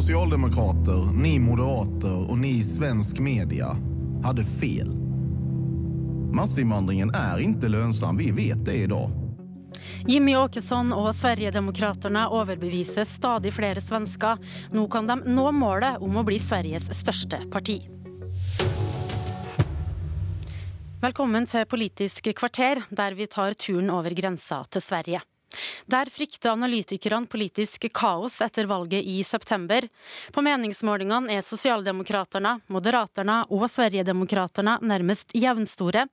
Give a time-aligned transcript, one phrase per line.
[0.00, 3.76] socialdemokrater, ni moderater och ni svensk media
[4.24, 4.96] hade fel.
[6.32, 9.10] Massinvandringen är inte lönsam, vi vet det idag.
[10.06, 14.38] Jimmy Åkesson och Sverigedemokraterna överbevisar stadigt fler svenskar.
[14.72, 17.82] Nu kan de nå målet om att bli Sveriges största parti.
[21.00, 25.22] Välkommen till Politisk kvarter, där vi tar turen över gränsen till Sverige.
[25.86, 29.88] Der frykter analytikerne politisk kaos etter valget i september.
[30.32, 36.06] På meningsmålingene er Sosialdemokraterne, Moderaterna og Sverigedemokraterna nærmest jevnstore.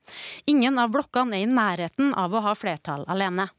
[0.45, 3.49] Ingen av blokkene er i nærheten av å ha flertall alene.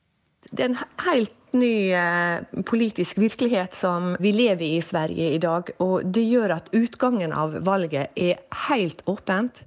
[0.50, 5.38] Det är en helt ny eh, politisk virkelighet som vi lever i i Sverige i
[5.38, 5.70] dag.
[5.76, 8.36] Och det gör att utgången av valget är
[8.68, 9.64] helt åpent.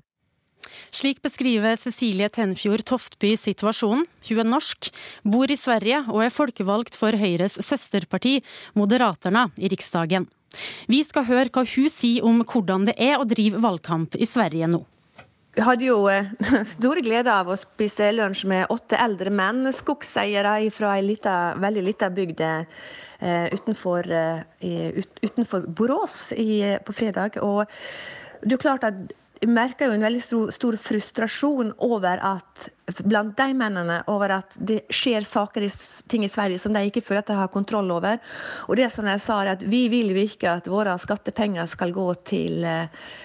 [0.91, 4.05] Slik beskriver Cecilie Tenfjord Toftby situasjonen.
[4.29, 4.91] Hun er norsk,
[5.23, 8.39] bor i Sverige og er folkevalgt for Høyres søsterparti,
[8.79, 10.27] Moderaterna, i Riksdagen.
[10.89, 14.69] Vi skal høre hva hun sier om hvordan det er å drive valgkamp i Sverige
[14.71, 14.81] nå.
[15.57, 16.29] Vi hadde jo eh,
[16.75, 21.83] stor glede av å spise lunsj med åtte eldre menn, skogseiere fra ei lita, veldig
[21.83, 26.21] lita bygd eh, utenfor, eh, utenfor Borås
[26.85, 27.41] på fredag.
[27.43, 27.65] Og
[28.45, 29.01] det er klart at
[29.41, 34.81] märker ju en väldigt stor, stor, frustration över att bland de männen över att det
[34.89, 35.71] sker saker i,
[36.07, 38.19] ting i Sverige som de inte för att de har kontroll över.
[38.39, 41.87] Och det som jag sa är att vi vill ju inte att våra skattepengar ska
[41.87, 42.63] gå till,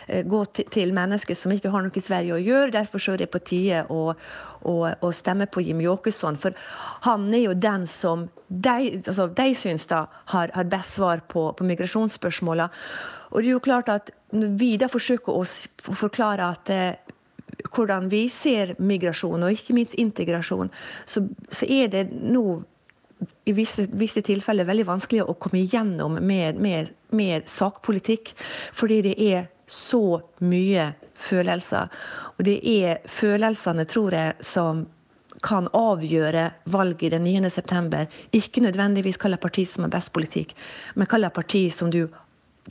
[0.07, 2.71] eh, gå till, till människor som inte har något i Sverige att göra.
[2.71, 3.85] Därför så är det på tio.
[3.85, 4.17] att
[4.65, 6.37] och, och stämmer på Jimmy Åkesson.
[6.37, 6.55] För
[7.01, 11.53] han är ju den som de, alltså, de syns da, har, har bäst svar på,
[11.53, 12.69] på migrationsspörsmålen.
[13.35, 15.45] Och det är ju klart att vi då försöker
[15.93, 16.95] förklara forklare eh,
[17.77, 20.69] hur vi ser migration och inte minst integration
[21.05, 22.65] så, så är det nog
[23.45, 28.37] i vissa, vissa tillfällen väldigt vanskelig att komma igenom med, med, med sakpolitik,
[28.73, 31.89] Fordi det är så mye følelser.
[32.37, 34.85] Og det er følelsene, tror jeg, som
[35.45, 37.51] kan avgjøre valget den 9.
[37.51, 38.07] september.
[38.33, 40.55] Ikke nødvendigvis hvilket parti som har best politikk,
[40.95, 42.07] men hvilket parti som du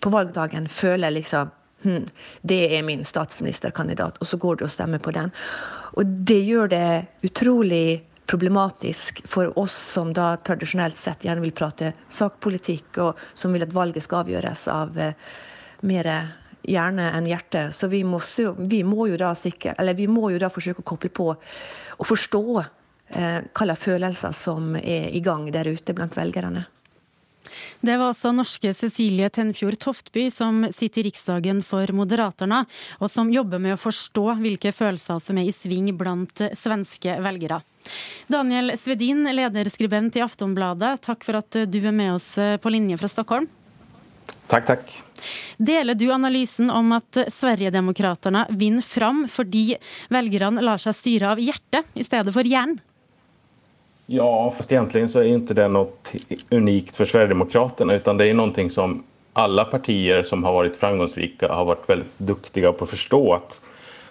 [0.01, 1.51] på valgdagen føler liksom
[1.83, 2.05] hm,
[2.41, 5.31] det är min statsministerkandidat och så går du och stämmer på den.
[5.93, 11.91] Och det gör det otroligt problematiskt för oss som då traditionellt sett gärna vill prata
[12.09, 15.13] sakpolitik och som vill att valget ska avgöras av eh,
[15.79, 16.27] mer
[16.63, 17.71] hjärna än hjärta.
[17.71, 21.09] Så vi, måste, vi må ju då sikkert, eller vi må ju då försöka koppla
[21.09, 21.35] på
[21.87, 22.63] och förstå
[23.07, 26.63] eh, vilka känslor som är igång där ute bland väljarna.
[27.81, 32.63] Det var altså norske Cecilie Tenfjord Toftby som sitter i Riksdagen for Moderaterna,
[32.99, 37.59] og som jobber med å forstå hvilke følelser som er i sving blant svenske velgere.
[38.31, 43.11] Daniel Svedin, lederskribent i Aftonbladet, takk for at du er med oss på linje fra
[43.11, 43.49] Stockholm.
[44.47, 45.01] Tack, tack.
[45.57, 49.77] Deler du analysen om at Sverigedemokraterna vinner fram fordi
[50.09, 52.79] velgerne lar seg styre av hjertet i stedet for hjernen?
[54.05, 56.11] Ja, fast egentligen så är inte det något
[56.49, 59.03] unikt för Sverigedemokraterna utan det är någonting som
[59.33, 63.61] alla partier som har varit framgångsrika har varit väldigt duktiga på att förstå att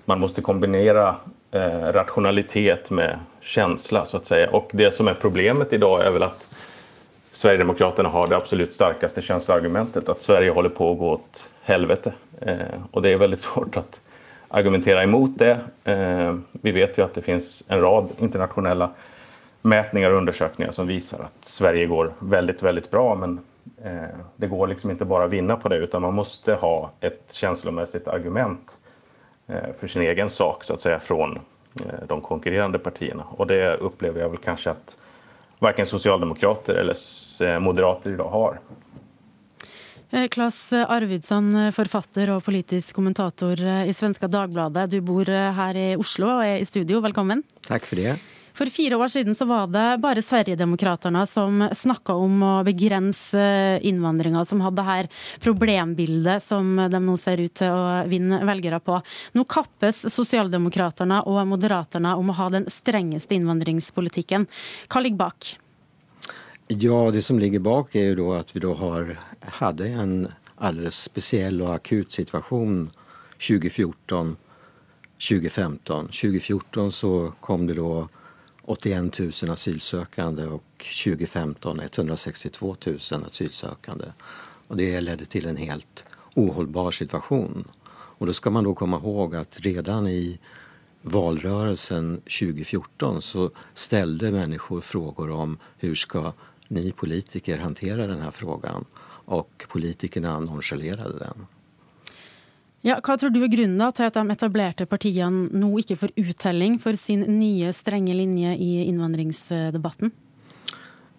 [0.05, 1.17] man måste kombinera
[1.50, 4.50] eh, rationalitet med känsla så att säga.
[4.50, 6.52] Och det som är problemet idag är väl att
[7.32, 12.12] Sverigedemokraterna har det absolut starkaste känsloargumentet att Sverige håller på att gå åt helvete.
[12.41, 12.56] Eh,
[12.91, 14.00] och det är väldigt svårt att
[14.48, 15.60] argumentera emot det.
[15.84, 18.91] Eh, vi vet ju att det finns en rad internationella
[19.62, 23.15] mätningar och undersökningar som visar att Sverige går väldigt, väldigt bra.
[23.15, 23.41] Men
[23.84, 27.32] eh, det går liksom inte bara att vinna på det utan man måste ha ett
[27.32, 28.78] känslomässigt argument
[29.47, 31.37] eh, för sin egen sak så att säga från
[31.87, 33.25] eh, de konkurrerande partierna.
[33.31, 34.97] Och det upplever jag väl kanske att
[35.62, 36.97] varken socialdemokrater eller
[37.43, 38.61] eh, moderater idag har.
[40.11, 44.91] Eh, Klas Arvidsson, eh, författare och politisk kommentator i Svenska Dagbladet.
[44.91, 47.00] Du bor här i Oslo och är i studio.
[47.00, 47.43] Välkommen.
[47.69, 48.19] Tack för det.
[48.54, 53.87] For fire år siden så var det bare Sverigedemokraterna som snakka om å begrense eh,
[53.88, 55.08] innvandringa, som hadde her
[55.40, 59.00] problembildet som de nå ser ut til å vinne velgere på.
[59.32, 64.46] Nå kappes Sosialdemokraterna og Moderaterna om å ha den strengeste innvandringspolitikken.
[64.93, 65.54] Hva ligger bak?
[66.69, 71.02] Ja, det som ligger bak är ju då att vi då har, hade en alldeles
[71.02, 72.90] speciell och akut situation
[73.49, 74.37] 2014
[75.28, 76.06] 2015.
[76.06, 78.08] 2014 så kom det då
[78.64, 84.05] 81 000 asylsökande och 2015 162 000 asylsökande.
[84.69, 86.05] Och det ledde till en helt
[86.35, 87.64] ohållbar situation.
[87.93, 90.38] Och då ska man då komma ihåg att redan i
[91.03, 96.32] valrörelsen 2014 så ställde människor frågor om hur ska
[96.69, 98.85] ni politiker hantera den här frågan?
[99.25, 101.47] och politikerna nonchalerade den.
[102.84, 106.79] Ja, vad tror du är grunnen till att de etablerade partierna nå inte får uttelling
[106.79, 110.11] för sin nya stränga linje i invandringsdebatten?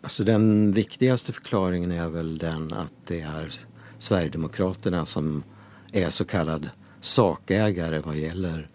[0.01, 3.54] Alltså den viktigaste förklaringen är väl den att det är
[3.98, 5.44] Sverigedemokraterna som
[5.92, 6.69] är så kallad
[7.01, 8.68] sakägare vad gäller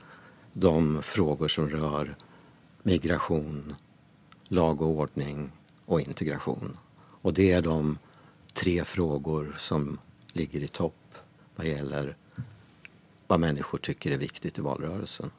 [0.53, 2.17] de frågor som rör
[2.83, 3.75] migration,
[4.49, 5.53] lag och ordning
[5.85, 6.77] och integration.
[7.23, 7.99] Och det är de
[8.53, 9.99] tre frågor som
[10.33, 11.15] ligger i topp
[11.57, 12.17] vad gäller
[13.29, 15.31] vad människor tycker är viktigt i valrörelsen.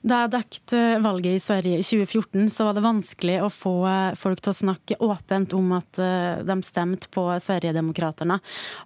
[0.00, 3.74] Da dekket valget i Sverige i 2014, så var det vanskelig å få
[4.20, 8.36] folk til å snakke åpent om at eh, de stemte på Sverigedemokraterna.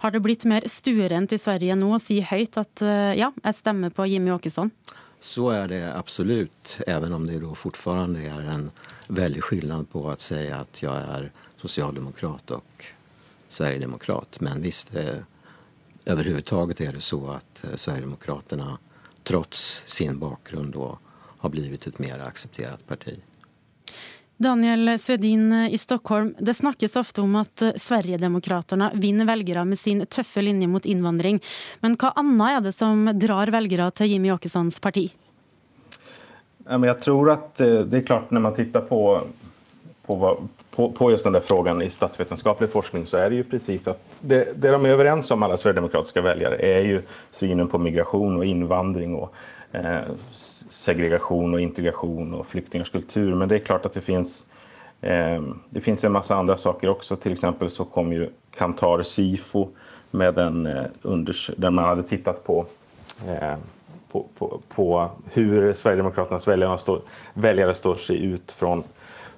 [0.05, 3.59] Har det blitt mer stuerent i Sverige nå å si høyt at eh, ja, jeg
[3.59, 4.71] stemmer på Jimmy Åkesson?
[5.21, 8.71] Så är det absolut, även om det då fortfarande är en
[9.09, 12.85] väldig skillnad på att säga att jag är socialdemokrat och
[13.49, 14.41] sverigedemokrat.
[14.41, 15.25] Men visst, det,
[16.09, 18.79] överhuvudtaget är det så att eh, Sverigedemokraterna
[19.23, 20.99] trots sin bakgrund då
[21.39, 23.19] har blivit ett mer accepterat parti.
[24.37, 26.35] Daniel Svedin i Stockholm.
[26.39, 31.43] Det snackes ofta om att eh, Sverigedemokraterna vinner väljare med sin tuffa linje mot invandring.
[31.81, 35.13] Men vad annat är det som drar väljare till Jimmy Åkessons parti?
[36.69, 39.23] Jag tror att eh, det är klart när man tittar på,
[40.09, 43.45] på, vad, på, på just den där frågan i statsvetenskaplig forskning så är det ju
[43.45, 47.79] precis att det, det de är överens om alla sverigedemokratiska väljare är ju synen på
[47.79, 49.35] migration och invandring och
[49.73, 50.01] eh,
[50.71, 53.35] segregation och integration och flyktingars kultur.
[53.35, 54.45] Men det är klart att det finns
[55.01, 57.17] eh, det finns en massa andra saker också.
[57.17, 59.69] Till exempel så kom ju Kantar Sifo
[60.11, 62.67] med en eh, undersökning där man hade tittat på
[63.29, 63.55] eh,
[64.13, 67.01] på, på, på, hur Sverigedemokraternas väljare står,
[67.35, 68.83] väljare står sig ut från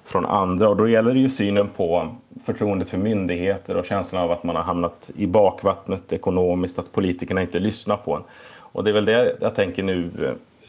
[0.03, 0.69] från andra.
[0.69, 2.15] Och då gäller det ju synen på
[2.45, 7.41] förtroendet för myndigheter och känslan av att man har hamnat i bakvattnet ekonomiskt, att politikerna
[7.41, 8.23] inte lyssnar på en.
[8.57, 10.09] Och det är väl det jag tänker nu,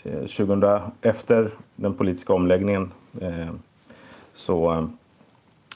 [0.05, 2.91] eh, 2000, efter den politiska omläggningen
[3.21, 3.49] eh,
[4.35, 4.85] så eh,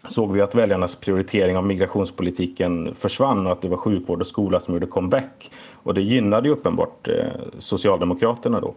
[0.09, 4.61] såg vi att väljarnas prioritering av migrationspolitiken försvann och att det var sjukvård och skola
[4.61, 5.51] som gjorde comeback.
[5.83, 7.27] Och det gynnade ju uppenbart eh,
[7.59, 8.75] Socialdemokraterna då.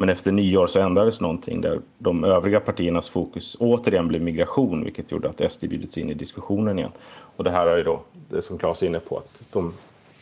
[0.00, 5.10] Men efter nyår så ändrades någonting där de övriga partiernas fokus återigen blev migration, vilket
[5.12, 6.90] gjorde att SD bjudits in i diskussionen igen.
[7.36, 9.72] Och det här är ju då det som Claes är inne på, att de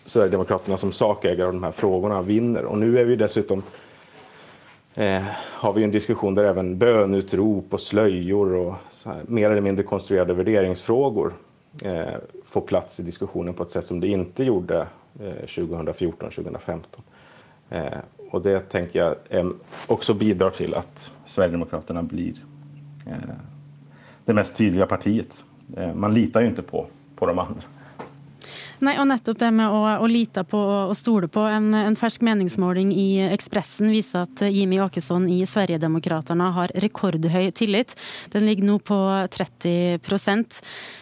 [0.05, 2.65] Sverigedemokraterna som sakägare av de här frågorna vinner.
[2.65, 3.63] Och nu är vi dessutom
[4.95, 8.75] eh, har vi en diskussion där även bönutrop och slöjor och
[9.05, 11.35] här, mer eller mindre konstruerade värderingsfrågor
[11.85, 12.15] eh,
[12.45, 14.87] får plats i diskussionen på ett sätt som det inte gjorde
[15.21, 16.81] eh, 2014-2015.
[18.31, 19.53] Och det tänker jag
[19.87, 22.35] också bidrar till att Sverigedemokraterna blir
[23.07, 23.13] eh,
[24.25, 25.45] det mest tydliga partiet.
[25.77, 26.87] Eh, man litar ju inte på,
[27.17, 27.63] på de andra.
[28.81, 31.41] Nej, och nettopp det med att, å lita på och stole på.
[31.41, 38.01] En, en färsk meningsmåling i Expressen visar att Jimmy Åkesson i Sverigedemokraterna har rekordhög tillit.
[38.27, 40.01] Den ligger nu på 30.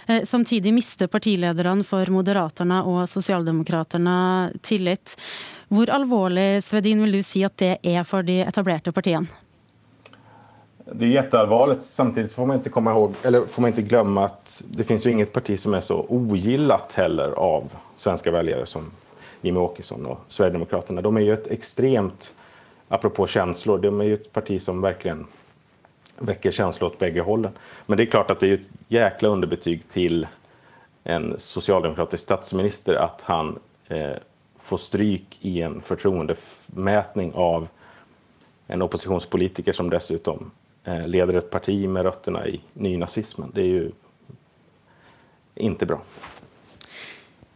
[0.07, 5.21] Eh, samtidigt mister partilederne för Moderaterna och Socialdemokraterna tillit.
[5.69, 9.27] Hur alvorlig Svedin, vill du säga att det är för de etablerade partierna?
[10.93, 11.83] Det är jätteallvarligt.
[11.83, 15.11] Samtidigt får man inte komma ihåg, eller får man inte glömma att det finns ju
[15.11, 18.91] inget parti som är så ogillat heller av svenska väljare som
[19.41, 21.01] Jimmie Åkesson och Sverigedemokraterna.
[21.01, 22.35] De är ju ett extremt,
[22.89, 25.27] apropå känslor, de är ju ett parti som verkligen
[26.19, 27.53] väcker känslor åt bägge hållen.
[27.87, 30.27] Men det är klart att det är ett jäkla underbetyg till
[31.05, 33.59] en socialdemokratisk statsminister att han
[33.89, 34.17] eh,
[34.59, 37.69] får stryk i en förtroendemätning av
[38.67, 40.51] en oppositionspolitiker som dessutom
[40.87, 43.51] Eh, leder ett parti med rötterna i nynazismen.
[43.55, 43.91] Det är ju
[45.55, 46.03] inte bra.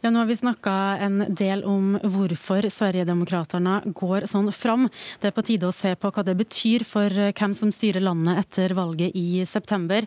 [0.00, 4.88] Ja, nu har vi snackat en del om varför Sverigedemokraterna går sånn fram.
[5.20, 8.00] Det är på tide att se på vad det betyder för eh, vem som styr
[8.00, 10.06] landet efter valet i september.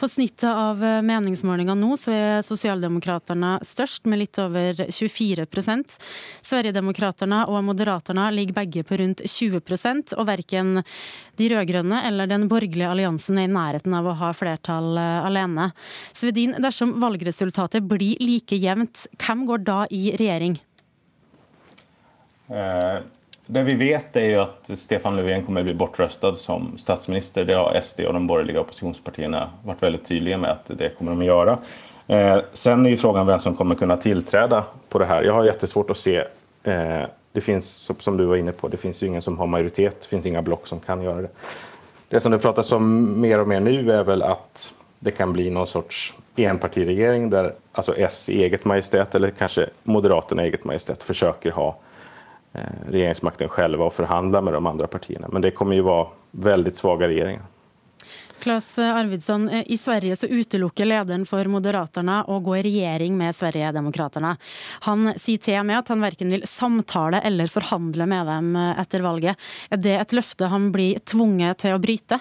[0.00, 6.02] På snittet av eh, nå nu så är Socialdemokraterna störst med lite över 24 procent.
[6.42, 10.82] Sverigedemokraterna och Moderaterna ligger bägge på runt 20 procent och varken
[11.36, 15.70] de rödgröna eller den borgerliga alliansen är i närheten av att ha flertal eh, alene.
[16.12, 20.62] Svedin, dersom valgresultatet blir lika jämnt, vem går då i regering?
[22.48, 23.02] Eh,
[23.52, 27.44] det vi vet är ju att Stefan Löfven kommer att bli bortröstad som statsminister.
[27.44, 31.20] Det har SD och de borgerliga oppositionspartierna varit väldigt tydliga med att det kommer de
[31.20, 31.58] att göra.
[32.06, 35.22] Eh, sen är ju frågan vem som kommer kunna tillträda på det här.
[35.22, 36.16] Jag har jättesvårt att se.
[36.62, 37.02] Eh,
[37.32, 40.00] det finns, som du var inne på, det finns ju ingen som har majoritet.
[40.00, 41.28] Det finns inga block som kan göra det.
[42.08, 45.50] Det som det pratas om mer och mer nu är väl att det kan bli
[45.50, 51.02] någon sorts enpartiregering där alltså S i eget majestät eller kanske Moderaterna i eget majestät
[51.02, 51.76] försöker ha
[52.88, 55.28] regeringsmakten själva och förhandla med de andra partierna.
[55.32, 57.46] Men det kommer ju vara väldigt svaga regeringar.
[58.40, 63.36] Klas Arvidsson, eh, i Sverige så utelukker lederen for Moderaterna å gå i regjering med
[63.36, 64.36] Sverigedemokraterna.
[64.88, 69.04] Han sier til med at han verken vil samtale eller forhandle med dem eh, etter
[69.04, 69.36] valget.
[69.68, 72.20] Er det et løfte han blir tvunget til å bryte?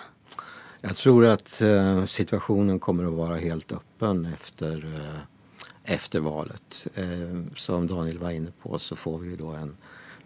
[0.82, 6.88] Jag tror att eh, situationen kommer att vara helt öppen efter, eh, efter valet.
[6.96, 9.76] Eh, som Daniel var inne på så får vi då en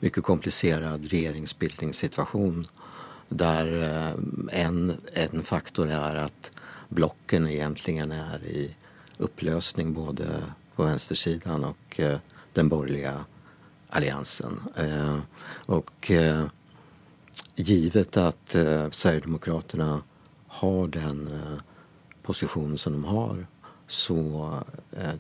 [0.03, 2.65] mycket komplicerad regeringsbildningssituation
[3.29, 6.51] där eh, en, en faktor är att
[6.89, 8.75] blocken egentligen är i
[9.17, 10.43] upplösning både
[10.75, 12.17] på vänstersidan och eh,
[12.53, 13.25] den borgerliga
[13.89, 14.60] alliansen.
[14.75, 15.19] Eh,
[15.65, 16.45] och eh,
[17.55, 20.01] givet att eh, Sverigedemokraterna
[20.48, 21.63] har den eh,
[22.24, 23.48] position som de har
[23.88, 24.60] så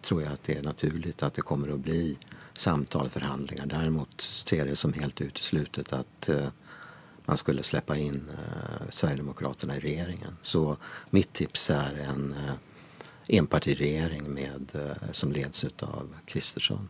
[0.01, 2.17] tror jag att det är naturligt att det kommer att bli
[2.53, 3.65] samtal, förhandlingar.
[3.65, 6.47] Däremot ser jag det som helt uteslutet att eh,
[7.25, 10.37] man skulle släppa in eh, Sverigedemokraterna i regeringen.
[10.41, 10.77] Så
[11.09, 12.53] mitt tips är en eh,
[13.37, 16.89] enpartiregering med, eh, som leds av Kristersson.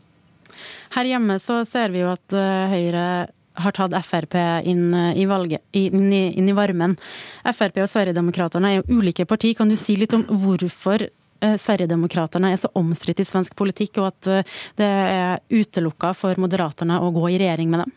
[0.90, 5.62] Här hemma så ser vi ju att eh, har tagit Frp in eh, i, valget,
[5.72, 6.98] in, i, in i varmen.
[7.44, 9.54] Frp och Sverigedemokraterna är olika partier.
[9.54, 11.10] Kan du säga lite om varför
[11.58, 14.42] Sverigedemokraterna är så omstritt i svensk politik och att eh,
[14.76, 17.92] det är utelukka för Moderaterna att gå i regering med dem?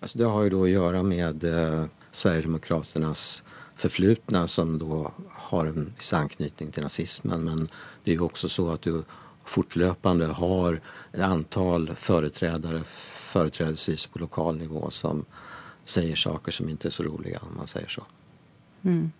[0.00, 3.42] Alltså det har ju då att göra med eh, Sverigedemokraternas
[3.76, 7.44] förflutna som då har en viss anknytning till nazismen.
[7.44, 7.68] Men
[8.04, 9.02] det är ju också så att du
[9.44, 10.80] fortlöpande har
[11.12, 15.24] ett antal företrädare, företrädesvis på lokal nivå, som
[15.84, 18.02] säger saker som inte är så roliga om man säger så.
[18.82, 19.12] Mm.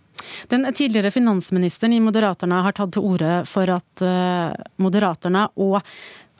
[0.48, 5.82] Den tidigare finansministern i Moderaterna har tagit till orda för att eh, Moderaterna och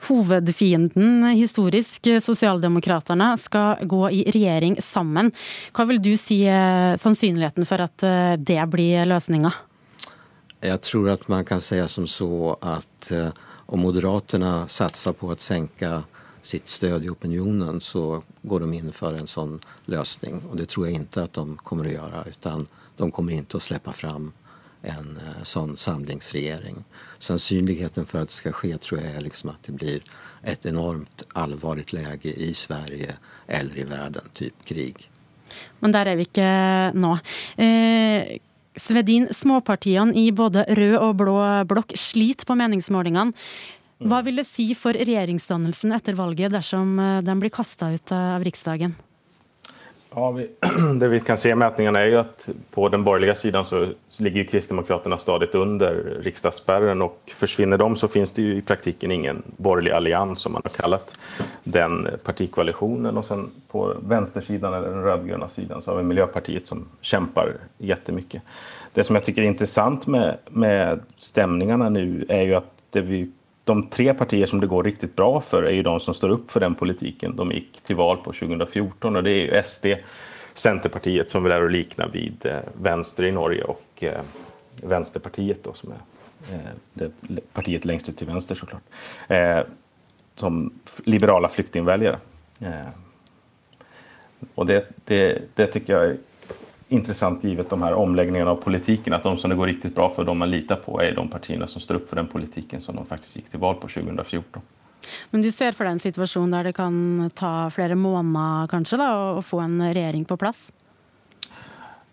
[0.07, 5.31] hovedfienden historisk, eh, Socialdemokraterna, ska gå i regjering sammen.
[5.73, 8.03] Hva vil du si er eh, sannsynligheten for at
[8.37, 9.53] det blir løsninga?
[10.61, 13.11] Jag tror att man kan säga som så att
[13.65, 16.03] om Moderaterna satsar på att sänka
[16.45, 20.41] sitt stöd i opinionen så går de in för en sån lösning.
[20.49, 23.63] Och det tror jag inte att de kommer att göra utan de kommer inte att
[23.63, 24.31] släppa fram
[24.81, 26.83] en eh, sån samlingsregering.
[27.19, 30.01] Sannsynligheten för att det ska ske tror jag är liksom att det blir
[30.43, 33.15] ett enormt allvarligt läge i Sverige
[33.47, 35.09] eller i världen, typ krig.
[35.79, 37.17] Men där är vi inte nu.
[37.63, 38.37] Eh,
[38.77, 43.31] Svedin, småpartiene i både röd och blå block sliter på meningsmålingene.
[43.97, 48.43] Vad vill det si för regeringsdannelsen efter valet dersom eh, den blir kastad ut av
[48.43, 48.95] riksdagen?
[50.15, 50.49] Ja, vi,
[50.99, 54.43] det vi kan se i mätningarna är ju att på den borgerliga sidan så ligger
[54.43, 59.91] Kristdemokraterna stadigt under riksdagsspärren och försvinner de så finns det ju i praktiken ingen borgerlig
[59.91, 61.17] allians som man har kallat
[61.63, 66.85] den partikoalitionen och sen på vänstersidan eller den rödgröna sidan så har vi Miljöpartiet som
[67.01, 68.41] kämpar jättemycket.
[68.93, 73.31] Det som jag tycker är intressant med, med stämningarna nu är ju att det vi
[73.65, 76.51] de tre partier som det går riktigt bra för är ju de som står upp
[76.51, 79.85] för den politiken de gick till val på 2014 och det är ju SD,
[80.53, 84.21] Centerpartiet som väl är att likna vid eh, vänster i Norge och eh,
[84.83, 86.59] Vänsterpartiet då som är eh,
[86.93, 87.11] det
[87.53, 88.83] partiet längst ut till vänster såklart.
[89.27, 89.59] Eh,
[90.35, 92.19] som liberala flyktingväljare.
[94.55, 96.17] Och det, det, det tycker jag
[96.87, 99.13] intressant givet de här omläggningarna av politiken.
[99.13, 101.67] Att de som det går riktigt bra för, de man litar på, är de partierna
[101.67, 104.61] som står upp för den politiken som de faktiskt gick till val på 2014.
[105.29, 109.03] Men du ser för dig en situation där det kan ta flera månader kanske då,
[109.03, 110.71] att få en regering på plats?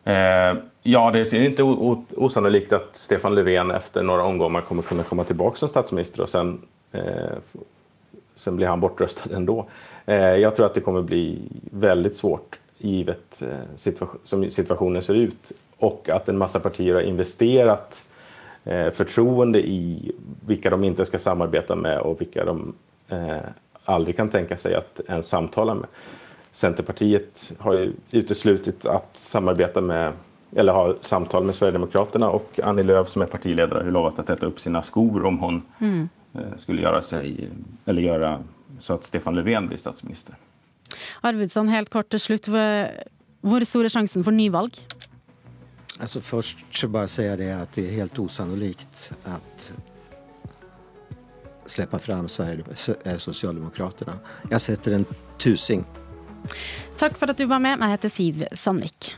[0.04, 5.24] Eh, ja, det är inte osannolikt att Stefan Löfven efter några omgångar kommer kunna komma
[5.24, 6.60] tillbaka som statsminister och sen,
[6.92, 7.02] eh,
[8.34, 9.66] sen blir han bortröstad ändå.
[10.06, 11.38] Eh, jag tror att det kommer bli
[11.70, 17.00] väldigt svårt givet eh, situation, som situationen ser ut och att en massa partier har
[17.00, 18.04] investerat
[18.64, 20.12] eh, förtroende i
[20.46, 22.74] vilka de inte ska samarbeta med och vilka de
[23.08, 23.36] eh,
[23.84, 25.86] aldrig kan tänka sig att ens samtala med.
[26.50, 30.12] Centerpartiet har ju uteslutit att samarbeta med
[30.56, 34.46] eller ha samtal med Sverigedemokraterna och Annie Lööf som är partiledare har lovat att äta
[34.46, 36.08] upp sina skor om hon mm.
[36.56, 37.48] skulle göra sig
[37.84, 38.38] eller göra
[38.78, 40.34] så att Stefan Löfven blir statsminister.
[41.20, 42.48] Arvidsson, helt kort till slut.
[43.42, 44.88] Hur stor är chansen för nyvalg?
[45.98, 49.72] Alltså först så bara säga det att det är helt osannolikt att
[51.66, 52.64] släppa fram Sverige,
[53.18, 54.18] Socialdemokraterna.
[54.50, 55.04] Jag sätter en
[55.38, 55.84] tusing.
[56.96, 57.78] Tack för att du var med.
[57.80, 59.16] Jag heter Siv Sandvik.